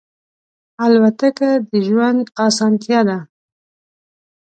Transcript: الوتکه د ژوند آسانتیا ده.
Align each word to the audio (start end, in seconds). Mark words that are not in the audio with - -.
الوتکه 0.83 1.49
د 1.69 1.71
ژوند 1.87 2.23
آسانتیا 2.47 2.99
ده. 3.09 3.17